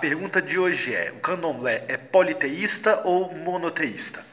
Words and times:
pergunta 0.00 0.40
de 0.40 0.58
hoje 0.58 0.94
é: 0.94 1.12
o 1.12 1.20
candomblé 1.20 1.84
é 1.86 1.96
politeísta 1.96 3.02
ou 3.04 3.32
monoteísta? 3.34 4.24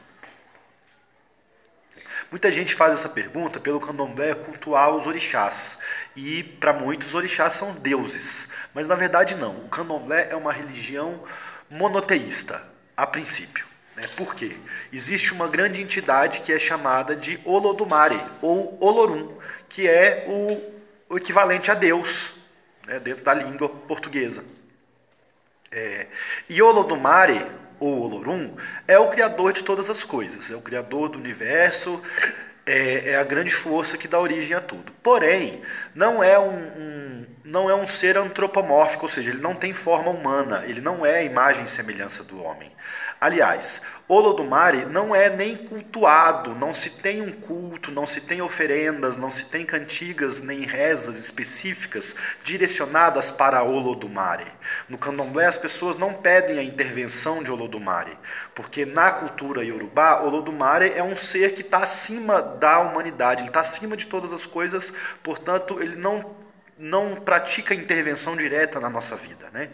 Muita 2.30 2.50
gente 2.50 2.74
faz 2.74 2.94
essa 2.94 3.08
pergunta 3.08 3.60
pelo 3.60 3.80
candomblé 3.80 4.34
cultuar 4.34 4.90
os 4.90 5.06
orixás. 5.06 5.78
E 6.16 6.42
para 6.42 6.72
muitos, 6.72 7.08
os 7.08 7.14
orixás 7.14 7.54
são 7.54 7.74
deuses. 7.74 8.50
Mas 8.74 8.88
na 8.88 8.94
verdade, 8.94 9.34
não. 9.34 9.56
O 9.64 9.68
candomblé 9.68 10.28
é 10.30 10.36
uma 10.36 10.52
religião 10.52 11.22
monoteísta, 11.70 12.62
a 12.96 13.06
princípio. 13.06 13.66
Né? 13.94 14.02
Por 14.16 14.34
quê? 14.34 14.56
Existe 14.92 15.32
uma 15.32 15.48
grande 15.48 15.80
entidade 15.80 16.40
que 16.40 16.52
é 16.52 16.58
chamada 16.58 17.14
de 17.14 17.38
Olodumare, 17.44 18.20
ou 18.42 18.76
Olorum, 18.80 19.38
que 19.68 19.88
é 19.88 20.24
o, 20.28 21.14
o 21.14 21.18
equivalente 21.18 21.70
a 21.70 21.74
Deus, 21.74 22.36
né? 22.86 22.98
dentro 22.98 23.24
da 23.24 23.34
língua 23.34 23.68
portuguesa. 23.68 24.44
É, 25.70 26.06
e 26.48 26.60
Olodumare, 26.62 27.44
ou 27.78 28.02
Olorum, 28.02 28.56
é 28.86 28.98
o 28.98 29.08
criador 29.08 29.52
de 29.52 29.62
todas 29.62 29.88
as 29.88 30.02
coisas, 30.02 30.50
é 30.50 30.56
o 30.56 30.60
criador 30.60 31.10
do 31.10 31.18
universo, 31.18 32.02
é, 32.66 33.10
é 33.10 33.16
a 33.16 33.24
grande 33.24 33.52
força 33.52 33.96
que 33.96 34.08
dá 34.08 34.18
origem 34.18 34.54
a 34.54 34.60
tudo. 34.60 34.92
Porém, 35.02 35.62
não 35.94 36.22
é 36.22 36.38
um, 36.38 36.56
um, 36.56 37.26
não 37.48 37.70
é 37.70 37.74
um 37.74 37.88
ser 37.88 38.18
antropomórfico, 38.18 39.06
ou 39.06 39.10
seja, 39.10 39.30
ele 39.30 39.40
não 39.40 39.54
tem 39.54 39.72
forma 39.72 40.10
humana, 40.10 40.64
ele 40.66 40.82
não 40.82 41.04
é 41.04 41.20
a 41.20 41.22
imagem 41.22 41.64
e 41.64 41.68
semelhança 41.68 42.22
do 42.22 42.42
homem. 42.42 42.70
Aliás, 43.18 43.80
Olodumare 44.06 44.86
não 44.86 45.14
é 45.14 45.28
nem 45.28 45.56
cultuado, 45.56 46.54
não 46.54 46.72
se 46.72 46.90
tem 46.90 47.20
um 47.20 47.32
culto, 47.32 47.90
não 47.90 48.06
se 48.06 48.20
tem 48.20 48.40
oferendas, 48.40 49.16
não 49.16 49.30
se 49.30 49.46
tem 49.46 49.64
cantigas 49.64 50.42
nem 50.42 50.60
rezas 50.60 51.16
específicas 51.16 52.16
direcionadas 52.44 53.30
para 53.30 53.62
Olodumare. 53.62 54.46
No 54.88 54.98
candomblé 54.98 55.46
as 55.46 55.56
pessoas 55.56 55.98
não 55.98 56.14
pedem 56.14 56.58
a 56.58 56.62
intervenção 56.62 57.42
de 57.42 57.50
Olodumare, 57.50 58.16
porque 58.54 58.84
na 58.84 59.10
cultura 59.10 59.64
iorubá, 59.64 60.20
Olodumare 60.20 60.92
é 60.94 61.02
um 61.02 61.16
ser 61.16 61.54
que 61.54 61.62
está 61.62 61.78
acima 61.78 62.42
da 62.42 62.78
humanidade, 62.78 63.40
ele 63.40 63.48
está 63.48 63.60
acima 63.60 63.96
de 63.96 64.06
todas 64.06 64.32
as 64.32 64.44
coisas, 64.44 64.92
portanto 65.22 65.82
ele 65.82 65.96
não, 65.96 66.36
não 66.78 67.16
pratica 67.16 67.74
intervenção 67.74 68.36
direta 68.36 68.78
na 68.78 68.88
nossa 68.88 69.16
vida. 69.16 69.50
Né? 69.52 69.68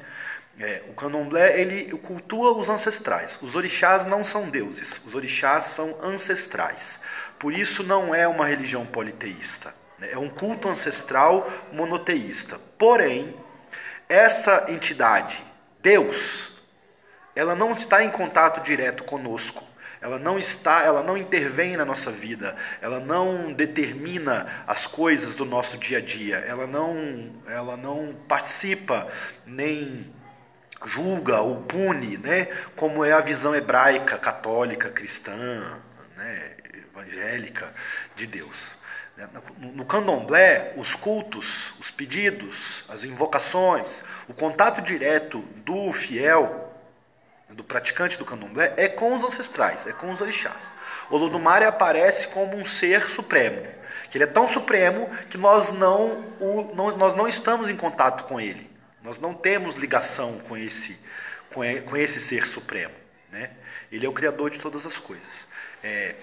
É, 0.59 0.83
o 0.89 0.95
candomblé 0.95 1.61
ele 1.61 1.91
cultua 1.99 2.53
os 2.57 2.69
ancestrais. 2.69 3.39
Os 3.43 3.55
orixás 3.55 4.07
não 4.07 4.25
são 4.25 4.49
deuses, 4.49 5.01
os 5.05 5.15
orixás 5.15 5.65
são 5.65 5.99
ancestrais. 6.03 7.01
Por 7.39 7.53
isso 7.53 7.83
não 7.83 8.15
é 8.15 8.27
uma 8.27 8.47
religião 8.47 8.87
politeísta. 8.87 9.75
Né? 9.99 10.11
É 10.13 10.19
um 10.19 10.29
culto 10.29 10.69
ancestral 10.69 11.51
monoteísta. 11.73 12.59
Porém, 12.79 13.35
essa 14.09 14.67
entidade, 14.69 15.43
Deus, 15.83 16.53
ela 17.35 17.55
não 17.55 17.73
está 17.73 18.03
em 18.03 18.11
contato 18.11 18.63
direto 18.63 19.05
conosco. 19.05 19.74
Ela 20.05 20.19
não 20.19 20.39
está, 20.39 20.83
ela 20.83 21.03
não 21.03 21.17
intervém 21.17 21.79
na 21.79 21.85
nossa 21.87 22.11
vida, 22.11 22.55
ela 22.83 23.01
não 23.01 23.51
determina 23.55 24.47
as 24.67 24.87
coisas 24.87 25.35
do 25.35 25.47
nosso 25.47 25.79
dia 25.79 25.97
a 25.97 26.01
dia, 26.03 26.37
ela 26.41 26.67
não, 26.67 27.33
ela 27.47 27.75
não 27.75 28.15
participa 28.29 29.09
nem 29.47 30.05
julga 30.85 31.41
ou 31.41 31.63
pune, 31.63 32.19
né, 32.19 32.49
como 32.77 33.03
é 33.03 33.13
a 33.13 33.23
visão 33.23 33.55
hebraica, 33.55 34.19
católica, 34.19 34.91
cristã, 34.91 35.81
né, 36.19 36.51
evangélica 36.75 37.73
de 38.15 38.27
Deus. 38.27 38.75
No 39.59 39.87
candomblé, 39.87 40.75
os 40.77 40.95
cultos, 40.95 41.73
os 41.81 41.91
pedidos, 41.91 42.85
as 42.91 43.05
invocações, 43.05 44.03
o 44.29 44.35
contato 44.35 44.83
direto 44.83 45.39
do 45.65 45.95
fiel, 45.95 46.64
praticante 47.75 48.17
do 48.17 48.25
candomblé, 48.25 48.73
é 48.77 48.87
com 48.87 49.17
os 49.17 49.25
ancestrais, 49.25 49.85
é 49.85 49.93
com 49.93 50.13
os 50.13 50.21
orixás. 50.21 50.73
O 51.11 51.17
Olodumare 51.17 51.65
aparece 51.65 52.29
como 52.29 52.57
um 52.57 52.65
ser 52.65 53.03
supremo, 53.11 53.67
que 54.09 54.17
ele 54.17 54.23
é 54.23 54.29
tão 54.29 54.49
supremo 54.49 55.11
que 55.29 55.37
nós 55.37 55.73
não, 55.73 56.25
o, 56.39 56.73
não, 56.73 56.97
nós 56.97 57.17
não 57.17 57.27
estamos 57.27 57.69
em 57.69 57.75
contato 57.75 58.25
com 58.25 58.41
ele. 58.41 58.71
Nós 59.03 59.19
não 59.19 59.35
temos 59.35 59.75
ligação 59.75 60.39
com 60.49 60.57
esse, 60.57 60.97
com 61.51 61.97
esse 61.97 62.21
ser 62.21 62.47
supremo. 62.47 62.95
Né? 63.33 63.51
Ele 63.91 64.07
é 64.07 64.09
o 64.09 64.13
criador 64.13 64.51
de 64.51 64.61
todas 64.61 64.87
as 64.87 64.97
coisas. 64.97 65.45
É, 65.83 66.15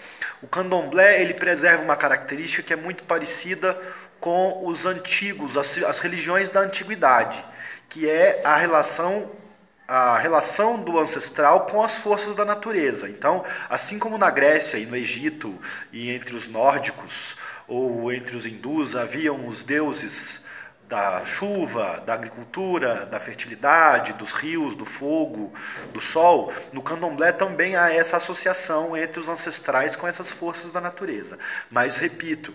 o 0.42 0.48
candomblé 0.48 1.22
ele 1.22 1.34
preserva 1.34 1.84
uma 1.84 1.98
característica 1.98 2.64
que 2.64 2.72
é 2.72 2.78
muito 2.78 3.04
parecida 3.04 3.78
com 4.22 4.66
os 4.66 4.86
antigos, 4.86 5.58
as, 5.58 5.84
as 5.84 6.00
religiões 6.00 6.50
da 6.50 6.62
antiguidade, 6.62 7.44
que 7.90 8.10
é 8.10 8.42
a 8.46 8.56
relação 8.56 9.30
a 9.88 10.18
relação 10.18 10.82
do 10.82 11.00
ancestral 11.00 11.68
com 11.68 11.84
as 11.84 11.98
forças 11.98 12.36
da 12.36 12.46
natureza. 12.46 13.10
Então, 13.10 13.44
assim 13.70 14.00
como 14.00 14.18
na 14.18 14.30
Grécia 14.30 14.78
e 14.78 14.86
no 14.86 14.96
Egito 14.96 15.60
e 15.92 16.10
entre 16.12 16.36
os 16.36 16.48
nórdicos 16.48 17.38
ou 17.68 18.12
entre 18.12 18.36
os 18.36 18.46
hindus 18.46 18.96
haviam 18.96 19.48
os 19.48 19.64
deuses 19.64 20.42
da 20.92 21.24
chuva, 21.24 22.04
da 22.06 22.14
agricultura, 22.14 23.06
da 23.06 23.18
fertilidade, 23.18 24.12
dos 24.12 24.34
rios, 24.34 24.76
do 24.76 24.84
fogo, 24.84 25.54
do 25.94 26.02
sol, 26.02 26.52
no 26.74 26.84
candomblé 26.84 27.32
também 27.32 27.78
há 27.78 27.94
essa 27.94 28.18
associação 28.18 28.98
entre 28.98 29.18
os 29.18 29.30
ancestrais 29.30 29.96
com 29.96 30.06
essas 30.06 30.30
forças 30.30 30.74
da 30.74 30.82
natureza. 30.82 31.40
Mas, 31.70 31.96
repito, 31.96 32.54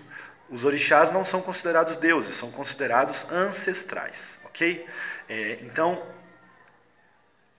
os 0.50 0.64
orixás 0.64 1.10
não 1.12 1.24
são 1.24 1.40
considerados 1.40 1.96
deuses, 1.96 2.36
são 2.36 2.50
considerados 2.50 3.30
ancestrais, 3.32 4.38
ok? 4.44 4.86
É, 5.30 5.58
então, 5.62 6.02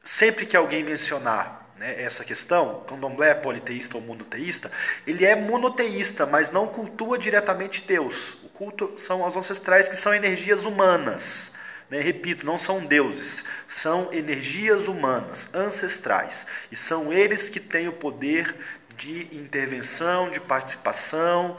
sempre 0.08 0.46
que 0.46 0.56
alguém 0.56 0.86
mencionar 0.86 1.70
né, 1.78 2.02
essa 2.02 2.24
questão, 2.24 2.86
candomblé 2.88 3.32
é 3.32 3.34
politeísta 3.34 3.98
ou 3.98 4.02
monoteísta, 4.02 4.72
ele 5.06 5.26
é 5.26 5.36
monoteísta, 5.36 6.26
mas 6.26 6.50
não 6.50 6.66
cultua 6.66 7.20
diretamente 7.20 7.84
Deus. 7.86 8.36
O 8.42 8.48
culto 8.48 8.98
são 8.98 9.28
os 9.28 9.36
ancestrais 9.36 9.90
que 9.90 9.98
são 9.98 10.14
energias 10.14 10.64
humanas. 10.64 11.56
Né? 11.90 12.00
Repito, 12.00 12.46
não 12.46 12.58
são 12.58 12.86
deuses, 12.86 13.44
são 13.68 14.14
energias 14.14 14.88
humanas, 14.88 15.54
ancestrais. 15.54 16.48
E 16.72 16.76
são 16.78 17.12
eles 17.12 17.50
que 17.50 17.60
têm 17.60 17.90
o 17.90 17.94
poder 17.94 18.56
de 18.96 19.36
intervenção, 19.36 20.32
de 20.32 20.40
participação, 20.40 21.58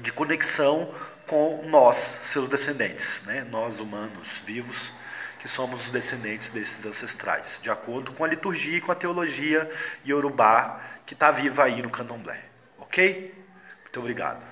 de 0.00 0.10
conexão 0.12 0.94
com 1.26 1.62
nós, 1.68 1.96
seus 2.24 2.48
descendentes, 2.48 3.22
né? 3.26 3.46
nós 3.50 3.80
humanos 3.80 4.40
vivos 4.46 4.98
que 5.40 5.48
somos 5.48 5.86
os 5.86 5.90
descendentes 5.90 6.50
desses 6.50 6.84
ancestrais, 6.84 7.58
de 7.62 7.70
acordo 7.70 8.12
com 8.12 8.22
a 8.22 8.28
liturgia 8.28 8.76
e 8.76 8.80
com 8.80 8.92
a 8.92 8.94
teologia 8.94 9.68
iorubá 10.04 10.80
que 11.06 11.14
está 11.14 11.30
viva 11.30 11.64
aí 11.64 11.80
no 11.80 11.90
candomblé. 11.90 12.44
Ok? 12.78 13.34
Muito 13.82 14.00
obrigado. 14.00 14.49